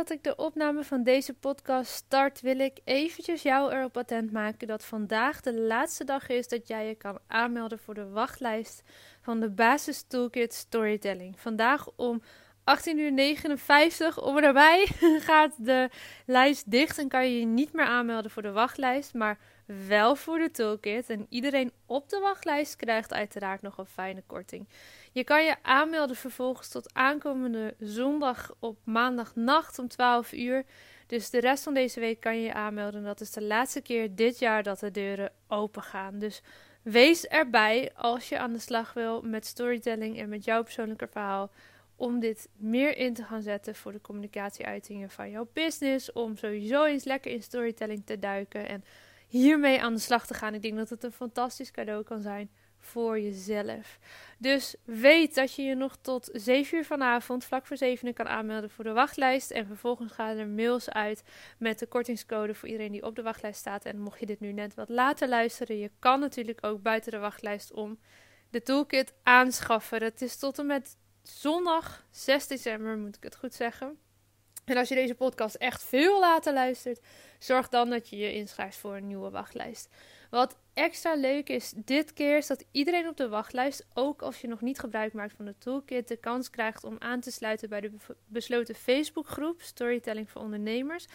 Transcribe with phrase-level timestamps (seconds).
[0.00, 4.66] Voordat ik de opname van deze podcast start, wil ik eventjes jou erop attent maken
[4.66, 8.82] dat vandaag de laatste dag is dat jij je kan aanmelden voor de wachtlijst
[9.20, 11.40] van de Basis Toolkit Storytelling.
[11.40, 12.26] Vandaag om 18:59
[12.96, 14.86] uur om erbij
[15.28, 15.90] gaat de
[16.26, 19.38] lijst dicht en kan je je niet meer aanmelden voor de wachtlijst, maar
[19.88, 21.10] wel voor de toolkit.
[21.10, 24.68] En iedereen op de wachtlijst krijgt uiteraard nog een fijne korting.
[25.12, 30.64] Je kan je aanmelden vervolgens tot aankomende zondag op maandagnacht om 12 uur.
[31.06, 33.04] Dus de rest van deze week kan je je aanmelden.
[33.04, 36.18] Dat is de laatste keer dit jaar dat de deuren open gaan.
[36.18, 36.42] Dus
[36.82, 41.50] wees erbij als je aan de slag wil met storytelling en met jouw persoonlijke verhaal
[41.96, 46.12] om dit meer in te gaan zetten voor de communicatieuitingen van jouw business.
[46.12, 48.84] Om sowieso eens lekker in storytelling te duiken en
[49.28, 50.54] hiermee aan de slag te gaan.
[50.54, 53.98] Ik denk dat het een fantastisch cadeau kan zijn voor jezelf.
[54.38, 58.70] Dus weet dat je je nog tot 7 uur vanavond, vlak voor 7 kan aanmelden
[58.70, 59.50] voor de wachtlijst.
[59.50, 61.22] En vervolgens gaan er mails uit
[61.58, 63.84] met de kortingscode voor iedereen die op de wachtlijst staat.
[63.84, 67.18] En mocht je dit nu net wat later luisteren, je kan natuurlijk ook buiten de
[67.18, 67.98] wachtlijst om
[68.50, 70.02] de toolkit aanschaffen.
[70.02, 73.98] Het is tot en met zondag 6 december, moet ik het goed zeggen.
[74.64, 77.00] En als je deze podcast echt veel later luistert,
[77.38, 79.88] zorg dan dat je je inschrijft voor een nieuwe wachtlijst.
[80.30, 84.48] Wat extra leuk is dit keer is dat iedereen op de wachtlijst, ook als je
[84.48, 87.80] nog niet gebruik maakt van de toolkit, de kans krijgt om aan te sluiten bij
[87.80, 87.92] de
[88.26, 91.06] besloten Facebookgroep Storytelling voor Ondernemers.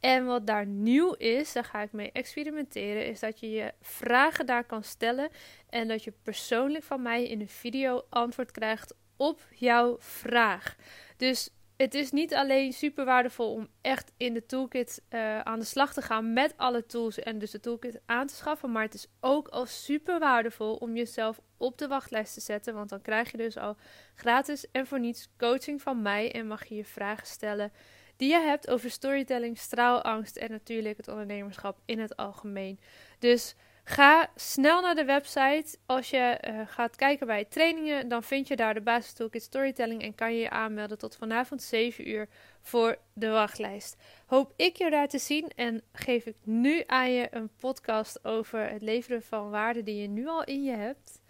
[0.00, 4.46] En wat daar nieuw is, daar ga ik mee experimenteren, is dat je je vragen
[4.46, 5.28] daar kan stellen
[5.68, 10.76] en dat je persoonlijk van mij in een video antwoord krijgt op jouw vraag.
[11.16, 15.64] Dus het is niet alleen super waardevol om echt in de toolkit uh, aan de
[15.64, 18.72] slag te gaan met alle tools en dus de toolkit aan te schaffen.
[18.72, 22.74] Maar het is ook al super waardevol om jezelf op de wachtlijst te zetten.
[22.74, 23.76] Want dan krijg je dus al
[24.14, 26.32] gratis en voor niets coaching van mij.
[26.32, 27.72] En mag je je vragen stellen
[28.16, 32.78] die je hebt over storytelling, straalangst en natuurlijk het ondernemerschap in het algemeen.
[33.18, 35.78] Dus Ga snel naar de website.
[35.86, 40.02] Als je uh, gaat kijken bij trainingen, dan vind je daar de basis toolkit storytelling
[40.02, 42.28] en kan je je aanmelden tot vanavond 7 uur
[42.60, 43.96] voor de wachtlijst.
[44.26, 48.70] Hoop ik je daar te zien en geef ik nu aan je een podcast over
[48.70, 51.20] het leveren van waarde die je nu al in je hebt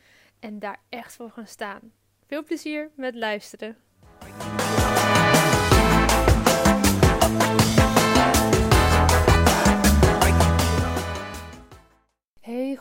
[0.40, 1.92] en daar echt voor gaan staan.
[2.26, 3.76] Veel plezier met luisteren.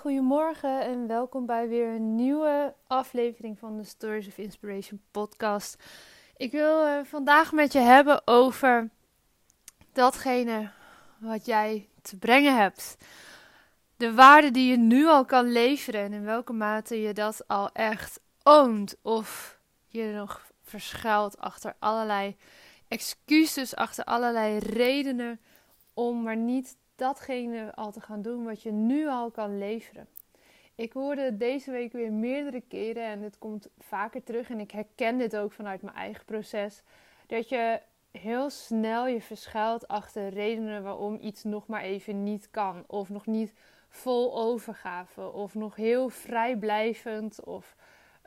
[0.04, 5.84] Goedemorgen en welkom bij weer een nieuwe aflevering van de Stories of Inspiration podcast.
[6.38, 8.90] Ik wil uh, vandaag met je hebben over
[9.94, 10.72] datgene
[11.18, 12.98] wat jij te brengen hebt.
[13.98, 17.70] De waarde die je nu al kan leveren en in welke mate je dat al
[17.72, 22.36] echt oont of je nog verschuilt achter allerlei
[22.88, 25.40] excuses, achter allerlei redenen
[25.94, 30.08] om maar niet datgene al te gaan doen wat je nu al kan leveren.
[30.76, 35.18] Ik hoorde deze week weer meerdere keren en het komt vaker terug en ik herken
[35.18, 36.84] dit ook vanuit mijn eigen proces.
[37.28, 42.84] Dat je heel snel je verschuilt achter redenen waarom iets nog maar even niet kan.
[42.88, 43.54] Of nog niet
[43.90, 45.32] vol overgave.
[45.32, 47.44] Of nog heel vrijblijvend.
[47.44, 47.76] Of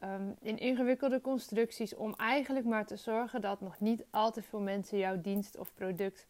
[0.05, 1.95] um, in ingewikkelde constructies.
[1.95, 5.75] Om eigenlijk maar te zorgen dat nog niet al te veel mensen jouw dienst of
[5.75, 6.27] product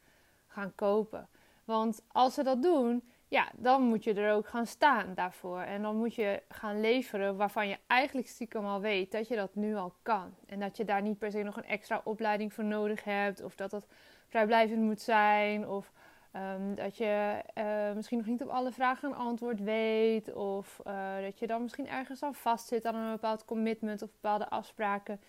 [0.46, 1.28] gaan kopen.
[1.66, 5.60] Want als ze dat doen, ja, dan moet je er ook gaan staan daarvoor.
[5.60, 9.54] En dan moet je gaan leveren waarvan je eigenlijk stiekem al weet dat je dat
[9.54, 10.34] nu al kan.
[10.46, 13.42] En dat je daar niet per se nog een extra opleiding voor nodig hebt.
[13.42, 13.86] Of dat dat
[14.28, 15.68] vrijblijvend moet zijn.
[15.68, 15.92] Of
[16.36, 20.34] um, dat je uh, misschien nog niet op alle vragen een antwoord weet.
[20.34, 24.48] Of uh, dat je dan misschien ergens aan vastzit aan een bepaald commitment of bepaalde
[24.48, 25.20] afspraken.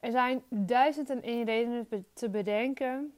[0.00, 3.14] Er zijn duizend en één redenen te bedenken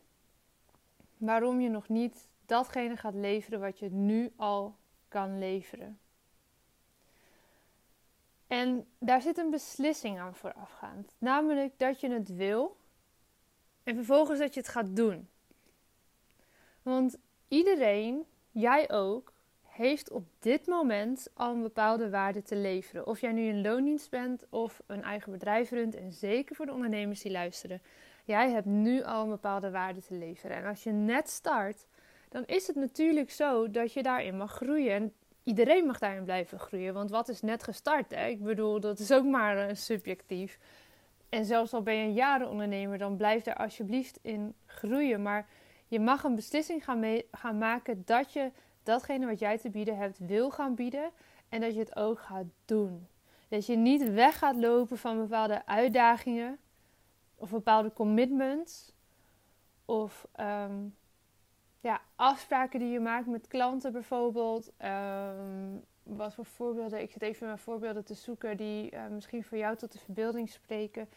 [1.16, 4.76] waarom je nog niet datgene gaat leveren wat je nu al
[5.08, 5.99] kan leveren.
[8.46, 11.14] En daar zit een beslissing aan voorafgaand.
[11.19, 12.76] Namelijk dat je het wil
[13.82, 15.28] en vervolgens dat je het gaat doen.
[16.82, 17.19] Want
[17.49, 19.32] iedereen, jij ook,
[19.62, 23.06] heeft op dit moment al een bepaalde waarde te leveren.
[23.06, 25.94] Of jij nu een loondienst bent of een eigen bedrijf runt.
[25.94, 27.82] En zeker voor de ondernemers die luisteren.
[28.25, 30.56] Jij hebt nu al een bepaalde waarde te leveren.
[30.56, 31.87] En als je net start,
[32.32, 34.93] dan is het natuurlijk zo dat je daarin mag groeien.
[34.94, 35.12] En
[35.43, 36.94] iedereen mag daarin blijven groeien.
[36.94, 38.11] Want wat is net gestart?
[38.11, 38.26] Hè?
[38.26, 40.58] Ik bedoel, dat is ook maar uh, subjectief.
[41.29, 45.23] En zelfs al ben je een jarenondernemer, dan blijf daar alsjeblieft in groeien.
[45.23, 45.46] Maar
[45.87, 48.50] je mag een beslissing gaan, gaan maken dat je
[48.82, 51.11] datgene wat jij te bieden hebt wil gaan bieden.
[51.49, 53.06] En dat je het ook gaat doen.
[53.49, 56.58] Dat je niet weg gaat lopen van bepaalde uitdagingen
[57.34, 58.93] of bepaalde commitments.
[59.84, 60.94] Of um,
[61.82, 64.73] ja, afspraken die je maakt met klanten bijvoorbeeld.
[64.84, 67.00] Um, wat voor voorbeelden?
[67.00, 70.49] Ik zit even mijn voorbeelden te zoeken die uh, misschien voor jou tot de verbeelding
[70.49, 71.08] spreken.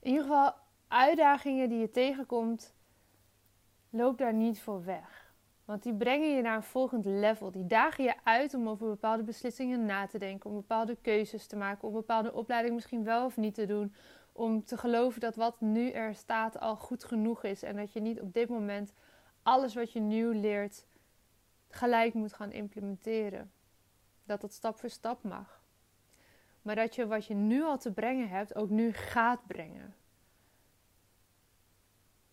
[0.00, 0.52] In ieder geval,
[0.88, 2.74] uitdagingen die je tegenkomt,
[3.90, 5.34] loop daar niet voor weg.
[5.64, 7.50] Want die brengen je naar een volgend level.
[7.50, 11.56] Die dagen je uit om over bepaalde beslissingen na te denken, om bepaalde keuzes te
[11.56, 13.94] maken, om bepaalde opleiding misschien wel of niet te doen.
[14.32, 18.00] Om te geloven dat wat nu er staat al goed genoeg is en dat je
[18.00, 18.92] niet op dit moment
[19.46, 20.86] alles wat je nieuw leert
[21.68, 23.52] gelijk moet gaan implementeren.
[24.24, 25.62] Dat dat stap voor stap mag.
[26.62, 29.94] Maar dat je wat je nu al te brengen hebt ook nu gaat brengen.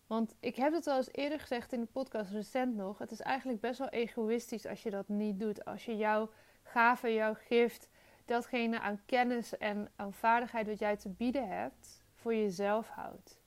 [0.08, 2.98] Want ik heb het al eens eerder gezegd in de podcast, recent nog.
[2.98, 5.66] Het is eigenlijk best wel egoïstisch als je dat niet doet.
[5.66, 6.30] Als je jouw
[6.64, 7.90] gave, jouw gift,
[8.26, 13.43] datgene aan kennis en aan vaardigheid wat jij te bieden hebt, voor jezelf houdt.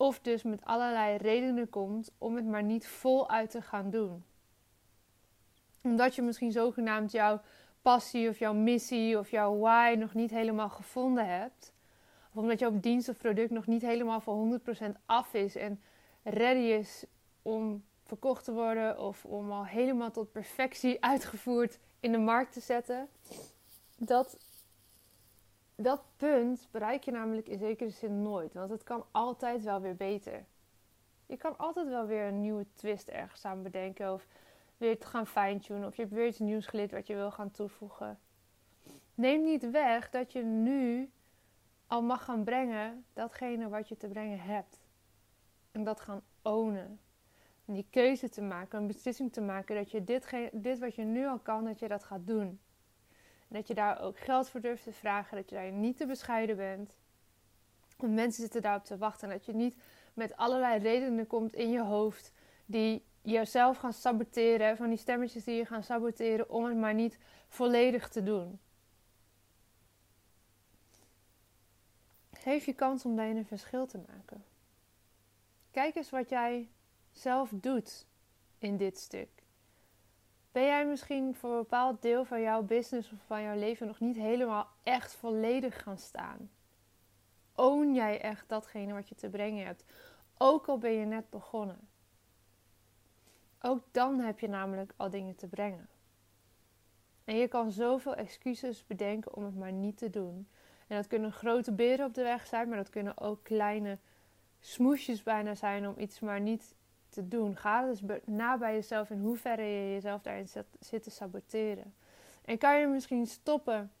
[0.00, 4.24] Of dus met allerlei redenen komt om het maar niet voluit te gaan doen.
[5.82, 7.40] Omdat je misschien zogenaamd jouw
[7.82, 11.72] passie of jouw missie of jouw why nog niet helemaal gevonden hebt.
[12.30, 15.80] Of omdat jouw dienst of product nog niet helemaal voor 100% af is en
[16.22, 17.04] ready is
[17.42, 22.60] om verkocht te worden of om al helemaal tot perfectie uitgevoerd in de markt te
[22.60, 23.08] zetten.
[23.96, 24.38] Dat
[25.82, 28.54] dat punt bereik je namelijk in zekere zin nooit.
[28.54, 30.44] Want het kan altijd wel weer beter.
[31.26, 34.12] Je kan altijd wel weer een nieuwe twist ergens aan bedenken.
[34.12, 34.26] Of
[34.76, 35.86] weer te gaan fine-tunen.
[35.86, 38.18] Of je hebt weer iets nieuws geleerd wat je wil gaan toevoegen.
[39.14, 41.10] Neem niet weg dat je nu
[41.86, 44.80] al mag gaan brengen datgene wat je te brengen hebt.
[45.72, 47.00] En dat gaan ownen.
[47.64, 51.02] En die keuze te maken, een beslissing te maken dat je dit, dit wat je
[51.02, 52.60] nu al kan, dat je dat gaat doen.
[53.50, 55.36] En dat je daar ook geld voor durft te vragen.
[55.36, 56.90] Dat je daar niet te bescheiden bent.
[57.96, 59.30] Want mensen zitten daarop te wachten.
[59.30, 59.76] En dat je niet
[60.14, 62.32] met allerlei redenen komt in je hoofd.
[62.66, 64.76] Die jezelf gaan saboteren.
[64.76, 66.50] Van die stemmetjes die je gaan saboteren.
[66.50, 67.18] Om het maar niet
[67.48, 68.60] volledig te doen.
[72.32, 74.44] Geef je kans om daarin een verschil te maken.
[75.70, 76.68] Kijk eens wat jij
[77.12, 78.06] zelf doet
[78.58, 79.39] in dit stuk.
[80.52, 84.00] Ben jij misschien voor een bepaald deel van jouw business of van jouw leven nog
[84.00, 86.50] niet helemaal echt volledig gaan staan?
[87.54, 89.84] Own jij echt datgene wat je te brengen hebt?
[90.38, 91.88] Ook al ben je net begonnen.
[93.60, 95.88] Ook dan heb je namelijk al dingen te brengen.
[97.24, 100.48] En je kan zoveel excuses bedenken om het maar niet te doen.
[100.86, 103.98] En dat kunnen grote beren op de weg zijn, maar dat kunnen ook kleine
[104.60, 106.74] smoesjes bijna zijn om iets maar niet
[107.10, 107.56] te doen.
[107.56, 110.48] Ga dus na bij jezelf in hoeverre je jezelf daarin
[110.80, 111.94] zit te saboteren.
[112.44, 113.92] En kan je misschien stoppen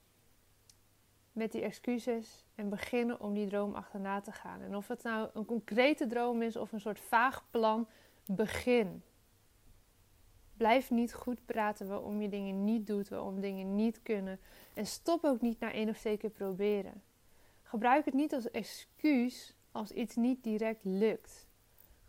[1.32, 4.60] met die excuses en beginnen om die droom achterna te gaan.
[4.60, 7.88] En of het nou een concrete droom is of een soort vaag plan,
[8.26, 9.02] begin.
[10.56, 14.40] Blijf niet goed praten waarom je dingen niet doet, waarom dingen niet kunnen.
[14.74, 17.02] En stop ook niet na één of twee keer proberen.
[17.62, 21.48] Gebruik het niet als excuus als iets niet direct lukt.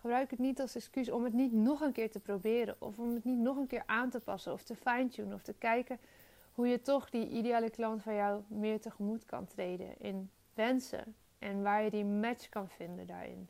[0.02, 2.76] Gebruik het niet als excuus om het niet nog een keer te proberen.
[2.80, 5.34] Of om het niet nog een keer aan te passen of te fine-tunen.
[5.34, 6.00] Of te kijken
[6.54, 11.16] hoe je toch die ideale klant van jou meer tegemoet kan treden in wensen.
[11.40, 13.50] En waar je die match kan vinden daarin.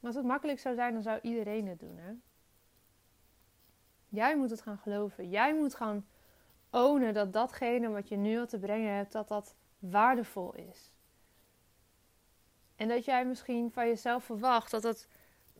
[0.00, 1.98] Als het makkelijk zou zijn, dan zou iedereen het doen.
[1.98, 2.12] Hè?
[4.08, 5.30] Jij moet het gaan geloven.
[5.30, 6.06] Jij moet gaan
[6.70, 10.92] ownen dat datgene wat je nu al te brengen hebt, dat dat waardevol is.
[12.82, 15.08] En dat jij misschien van jezelf verwacht dat het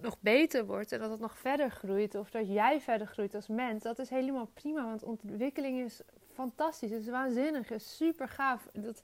[0.00, 2.14] nog beter wordt en dat het nog verder groeit.
[2.14, 3.82] Of dat jij verder groeit als mens.
[3.82, 6.00] Dat is helemaal prima, want ontwikkeling is
[6.32, 6.90] fantastisch.
[6.90, 8.68] Is waanzinnig, is super gaaf.
[8.72, 9.02] Dat,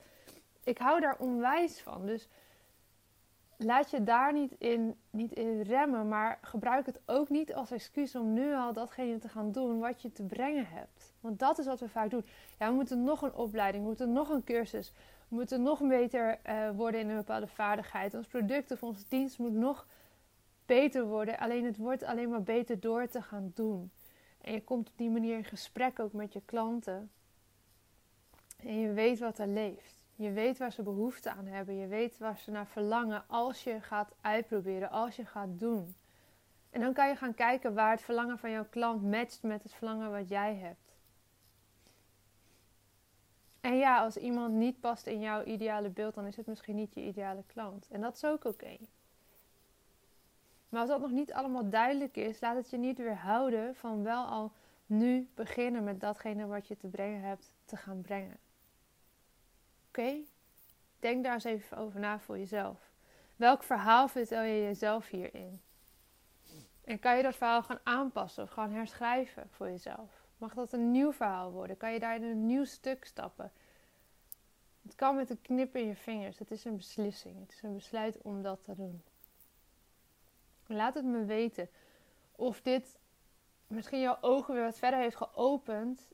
[0.65, 2.07] ik hou daar onwijs van.
[2.07, 2.29] Dus
[3.57, 8.15] laat je daar niet in, niet in remmen, maar gebruik het ook niet als excuus
[8.15, 11.13] om nu al datgene te gaan doen wat je te brengen hebt.
[11.21, 12.25] Want dat is wat we vaak doen.
[12.59, 14.93] Ja, we moeten nog een opleiding, we moeten nog een cursus,
[15.29, 18.15] we moeten nog beter uh, worden in een bepaalde vaardigheid.
[18.15, 19.87] Ons product of onze dienst moet nog
[20.67, 21.39] beter worden.
[21.39, 23.91] Alleen het wordt alleen maar beter door te gaan doen.
[24.41, 27.11] En je komt op die manier in gesprek ook met je klanten.
[28.57, 30.05] En je weet wat er leeft.
[30.15, 31.77] Je weet waar ze behoefte aan hebben.
[31.77, 35.95] Je weet waar ze naar verlangen als je gaat uitproberen, als je gaat doen.
[36.71, 39.73] En dan kan je gaan kijken waar het verlangen van jouw klant matcht met het
[39.73, 40.88] verlangen wat jij hebt.
[43.61, 46.95] En ja, als iemand niet past in jouw ideale beeld, dan is het misschien niet
[46.95, 47.89] je ideale klant.
[47.91, 48.77] En dat is ook oké.
[50.69, 54.25] Maar als dat nog niet allemaal duidelijk is, laat het je niet weerhouden van wel
[54.25, 54.53] al
[54.87, 58.37] nu beginnen met datgene wat je te brengen hebt te gaan brengen.
[59.89, 60.15] Oké?
[60.99, 62.91] Denk daar eens even over na voor jezelf.
[63.37, 65.61] Welk verhaal vertel je jezelf hierin?
[66.85, 70.18] En kan je dat verhaal gaan aanpassen of gaan herschrijven voor jezelf?
[70.39, 71.77] Mag dat een nieuw verhaal worden?
[71.77, 73.53] Kan je daar in een nieuw stuk stappen?
[74.83, 76.39] Het kan met een knip in je vingers.
[76.39, 77.41] Het is een beslissing.
[77.41, 79.03] Het is een besluit om dat te doen.
[80.67, 81.69] Laat het me weten
[82.33, 82.99] of dit
[83.67, 86.09] misschien jouw ogen weer wat verder heeft geopend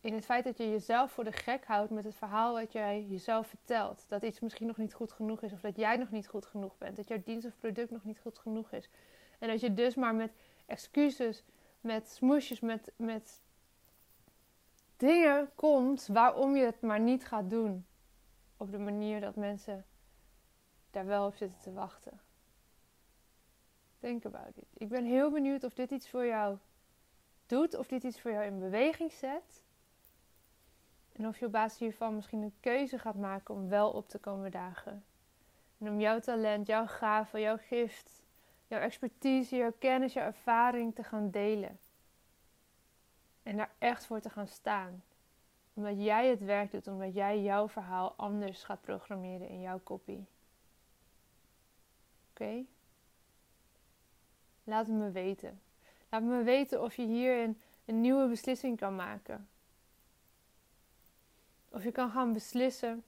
[0.00, 3.06] in het feit dat je jezelf voor de gek houdt met het verhaal wat jij
[3.08, 4.04] jezelf vertelt.
[4.08, 6.78] Dat iets misschien nog niet goed genoeg is of dat jij nog niet goed genoeg
[6.78, 6.96] bent.
[6.96, 8.88] Dat jouw dienst of product nog niet goed genoeg is.
[9.38, 10.32] En dat je dus maar met
[10.66, 11.44] excuses,
[11.80, 13.41] met smoesjes, met, met
[15.02, 17.86] dingen komt waarom je het maar niet gaat doen.
[18.56, 19.84] Op de manier dat mensen
[20.90, 22.20] daar wel op zitten te wachten.
[23.98, 24.66] Think about it.
[24.74, 26.58] Ik ben heel benieuwd of dit iets voor jou
[27.46, 29.64] doet, of dit iets voor jou in beweging zet.
[31.12, 34.18] En of je op basis hiervan misschien een keuze gaat maken om wel op te
[34.18, 35.04] komen dagen.
[35.78, 38.22] En om jouw talent, jouw gave, jouw gift,
[38.66, 41.78] jouw expertise, jouw kennis, jouw ervaring te gaan delen.
[43.42, 45.02] En daar echt voor te gaan staan.
[45.74, 50.26] Omdat jij het werk doet, omdat jij jouw verhaal anders gaat programmeren in jouw kopie.
[52.30, 52.64] Oké?
[54.64, 55.60] Laat het me weten.
[56.08, 59.48] Laat me weten of je hierin een nieuwe beslissing kan maken.
[61.68, 63.04] Of je kan gaan beslissen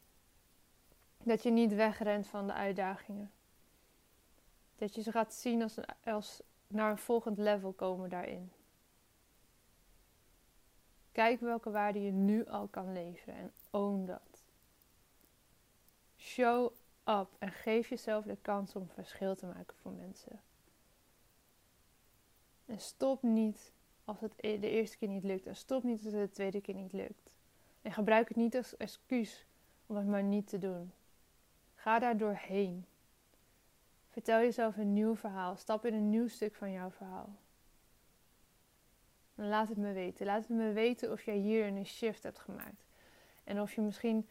[1.22, 3.30] dat je niet wegrent van de uitdagingen.
[4.76, 8.50] Dat je ze gaat zien als, als naar een volgend level komen daarin.
[11.14, 14.44] Kijk welke waarde je nu al kan leveren en own dat.
[16.16, 16.73] Show
[17.04, 20.40] up en geef jezelf de kans om verschil te maken voor mensen.
[22.66, 23.73] En stop niet
[24.04, 25.47] als het e- de eerste keer niet lukt.
[25.47, 27.35] En stop niet als het de tweede keer niet lukt.
[27.83, 29.47] En gebruik het niet als excuus
[29.87, 30.92] om het maar niet te doen.
[31.75, 32.87] Ga daar doorheen.
[34.09, 35.56] Vertel jezelf een nieuw verhaal.
[35.56, 37.37] Stap in een nieuw stuk van jouw verhaal.
[39.34, 40.26] En laat het me weten.
[40.26, 42.84] Laat het me weten of jij hier een shift hebt gemaakt.
[43.44, 44.28] En of je misschien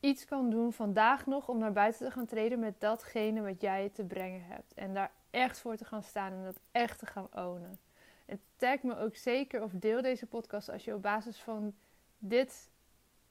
[0.00, 3.88] iets kan doen vandaag nog om naar buiten te gaan treden met datgene wat jij
[3.88, 4.74] te brengen hebt.
[4.74, 7.78] En daar echt voor te gaan staan en dat echt te gaan ownen.
[8.26, 11.74] En tag me ook zeker of deel deze podcast als je op basis van
[12.18, 12.70] dit,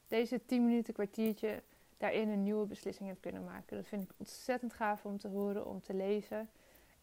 [0.07, 1.63] deze 10 minuten kwartiertje
[1.97, 3.77] daarin een nieuwe beslissing hebt kunnen maken.
[3.77, 6.49] Dat vind ik ontzettend gaaf om te horen, om te lezen.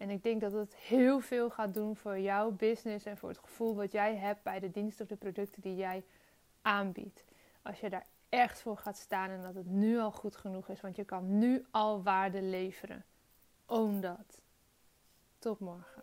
[0.02, 3.38] En ik denk dat het heel veel gaat doen voor jouw business en voor het
[3.38, 6.04] gevoel wat jij hebt bij de diensten of de producten die jij
[6.62, 7.24] aanbiedt.
[7.62, 10.80] Als je daar echt voor gaat staan en dat het nu al goed genoeg is,
[10.80, 13.04] want je kan nu al waarde leveren.
[13.66, 14.40] Own dat.
[15.38, 16.02] Tot morgen.